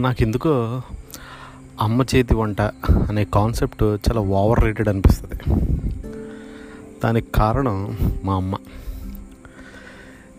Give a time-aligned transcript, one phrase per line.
[0.00, 0.82] నాకు ఎందుకో
[1.80, 2.60] అమ్మ చేతి వంట
[3.08, 5.36] అనే కాన్సెప్ట్ చాలా ఓవర్ రేటెడ్ అనిపిస్తుంది.
[7.04, 8.54] దానికి కారణం మా అమ్మ.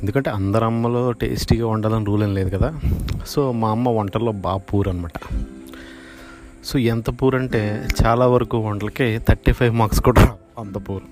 [0.00, 2.80] ఎందుకంటే అందరు అమ్మలో టేస్టీగా వండాలని రూల్ ఏం లేదు కదా.
[3.26, 5.18] సో మా అమ్మ వంటల్లో బాగా పూర్ అనమాట
[6.64, 10.24] సో ఎంత పూర్ అంటే చాలా వరకు వంటలకి థర్టీ ఫైవ్ మార్క్స్ కూడా
[10.58, 11.02] అంత పూర్.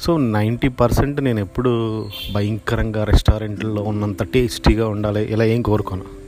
[0.00, 1.72] సో నైంటీ పర్సెంట్ నేను ఎప్పుడు
[2.34, 6.21] భయంకరంగా రెస్టారెంట్లో ఉన్నంత టేస్టీగా ఉండాలి ఇలా ఏం కోరుకోను.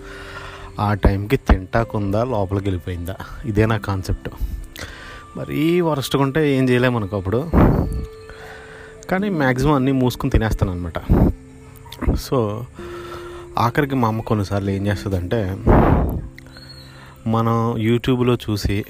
[0.81, 3.17] ఆ టైంకి తింటాకుందా లోపలికి వెళ్ళిపోయిందా?
[3.45, 4.29] ఇదే నా కాన్సెప్ట్.
[5.37, 7.51] మరీ వరస్ట్గా ఉంటే ఏం చేయలేము అనుకో అప్పుడు.
[9.11, 10.99] కానీ మ్యాక్సిమం అన్నీ మూసుకుని తినేస్తాను అనమాట
[12.15, 12.67] సో
[13.59, 15.57] ఆఖరికి మా అమ్మ కొన్నిసార్లు ఏం చేస్తుందంటే
[17.27, 18.85] మనం యూట్యూబ్లో చూసి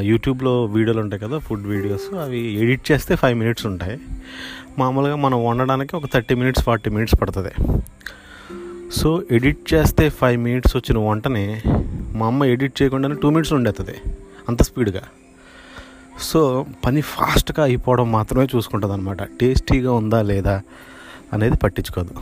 [0.00, 4.00] యూట్యూబ్లో వీడియోలు ఉంటాయి కదా ఫుడ్ వీడియోస్ అవి ఎడిట్ చేస్తే ఫైవ్ మినిట్స్ ఉంటాయి.
[4.78, 7.52] మామూలుగా మనం వండడానికి ఒక థర్టీ మినిట్స్ ఫార్టీ మినిట్స్ పడుతుంది.
[8.92, 11.62] సో ఎడిట్ చేస్తే ఫైవ్ మినిట్స్ వచ్చిన వంటని
[12.18, 13.94] మా అమ్మ ఎడిట్ చేయకుండానే టూ మినిట్స్ ఉండేస్తుంది
[14.48, 15.02] అంత స్పీడ్గా.
[16.20, 20.62] సో పని ఫాస్ట్గా అయిపోవడం మాత్రమే చూసుకుంటుంది అనమాట టేస్టీగా ఉందా లేదా
[21.32, 22.14] అనేది పట్టించుకోదు.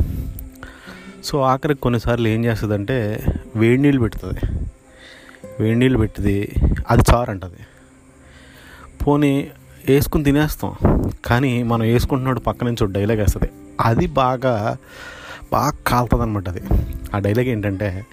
[1.24, 3.24] సో ఆఖరికి కొన్నిసార్లు ఏం చేస్తుందంటే
[3.56, 4.40] వేడి నీళ్ళు పెడుతుంది.
[5.60, 6.52] వేడి నీళ్ళు పెట్టింది
[6.90, 7.62] అది చారు అంటది.
[9.06, 9.50] పోనీ
[9.88, 10.74] వేసుకుని తినేస్తాం
[11.24, 13.48] కానీ మనం వేసుకుంటున్నాడు పక్క నుంచి డైలాగ్ వేస్తుంది.
[13.80, 14.76] అది బాగా
[15.52, 16.60] బాగా కాలుతుంది అనమాట అది.
[17.14, 18.04] ఆ డైలాగ్ ఏంటంటే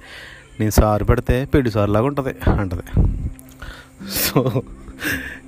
[0.59, 3.03] నేను సారు పెడితే పెళ్ళి సారులాగా ఉంటుంది అంటది.
[4.11, 4.63] సో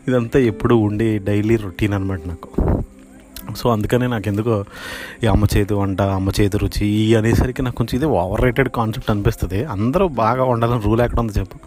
[0.08, 2.50] ఇదంతా ఎప్పుడు ఉండి డైలీ రొటీన్ అనమాట నాకు.
[3.56, 4.66] సో అందుకనే నాకు ఎందుకో
[5.24, 9.12] ఈ అమ్మ చేతి వంట అమ్మ చేతి రుచి ఈ అనేసరికి నాకు కొంచెం ఇది ఓవర్ రేటెడ్ కాన్సెప్ట్
[9.12, 9.66] అనిపిస్తుంది.
[9.66, 11.58] అందరూ బాగా వండాలని రూల్ ఎక్కడ ఉంది చెప్పు.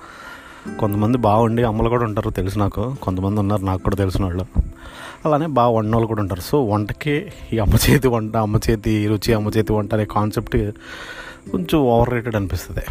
[0.78, 2.96] కొంతమంది బాగుండి అమ్మలు కూడా ఉంటారు తెలుసు నాకు.
[3.02, 4.67] కొంతమంది ఉన్నారు నాకు కూడా తెలిసిన వాళ్ళు.
[5.24, 6.40] అలానే బాగా వండిన వాళ్ళు కూడా ఉంటారు.
[6.50, 7.14] సో వంటకి
[7.52, 10.56] ఈ అమ్మ చేతి వంట అమ్మ చేతి రుచి అమ్మ చేతి వంట అనే కాన్సెప్ట్
[11.52, 12.84] కొంచెం ఓవర్ రేటెడ్ అనిపిస్తుంది.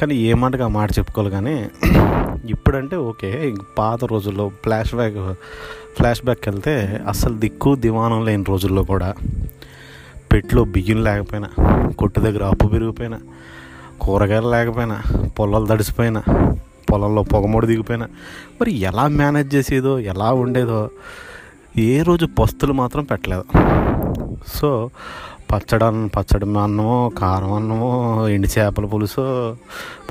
[0.00, 1.54] కానీ ఏ మాటగా ఆ మాట చెప్పుకోవాలి కానీ
[2.54, 3.30] ఇప్పుడంటే ఓకే
[3.78, 5.16] పాత రోజుల్లో ఫ్లాష్ బ్యాక్
[5.96, 6.74] ఫ్లాష్ బ్యాక్ వెళ్తే
[7.08, 9.08] అసలు దిక్కు దివానం లేని రోజుల్లో కూడా
[10.32, 11.48] పెట్లో బియ్యం లేకపోయినా
[11.98, 13.18] కొట్టు దగ్గర అప్పు పెరిగిపోయినా
[14.00, 14.96] కూరగాయలు లేకపోయినా
[15.38, 16.22] పొలాలు తడిసిపోయినా
[16.92, 18.08] పొలంలో పొగమొడి దిగిపోయినా.
[18.60, 20.80] మరి ఎలా మేనేజ్ చేసేదో ఎలా ఉండేదో
[21.78, 23.46] ఏ రోజు పస్తులు మాత్రం పెట్టలేదు.
[24.58, 24.70] సో
[25.50, 27.90] పచ్చడి అన్నం పచ్చడి అన్నమో కారం అన్నమో
[28.28, 29.24] ఎండి చేపల పులుసో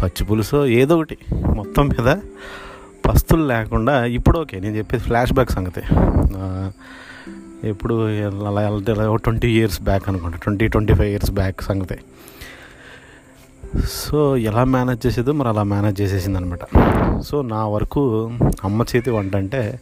[0.02, 1.18] పచ్చి పులుసు ఏదో ఒకటి
[1.56, 2.10] మొత్తం మీద
[3.06, 5.84] పస్తులు లేకుండా ఇప్పుడు ఓకే నేను చెప్పేది ఫ్లాష్ బ్యాక్ సంగతి.
[7.70, 7.96] ఇప్పుడు
[8.50, 11.98] అలా అలా ట్వంటీ ఇయర్స్ బ్యాక్ అనుకుంటా twenty twenty five years back సంగతి.
[13.74, 16.60] సో ఎలా మేనేజ్ చేసేదో మరి అలా మేనేజ్ చేసేసింది అనమాట
[17.22, 18.32] సో నా వరకు
[18.64, 19.80] అమ్మ చేతి వంట అంటే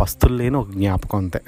[0.00, 1.40] పస్తులు లేని ఒక జ్ఞాపకం అంతే.